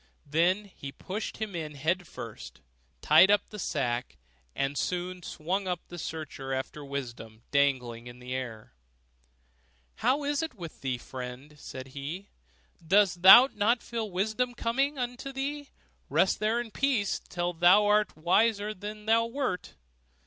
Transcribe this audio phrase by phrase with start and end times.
[0.25, 2.61] Then he pushed him in head first,
[3.01, 4.17] tied up the sack,
[4.55, 8.73] and soon swung up the searcher after wisdom dangling in the air.
[9.97, 12.29] 'How is it with thee, friend?' said he,
[12.83, 15.69] 'dost thou not feel that wisdom comes unto thee?
[16.09, 19.75] Rest there in peace, till thou art a wiser man than thou wert.